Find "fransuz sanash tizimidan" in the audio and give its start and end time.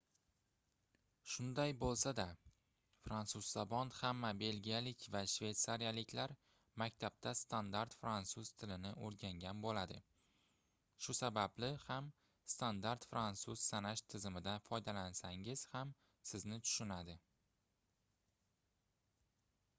13.11-14.63